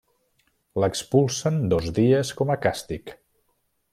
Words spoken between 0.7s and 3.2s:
L'expulsen dos dies com a càstig.